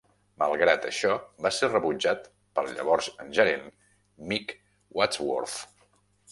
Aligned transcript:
Malgrat 0.43 0.87
això, 0.91 1.11
va 1.47 1.51
ser 1.57 1.69
rebutjat 1.73 2.25
pel 2.61 2.71
llavors 2.79 3.11
gerent 3.41 3.71
Mick 4.33 4.59
Wadsworth. 5.01 5.63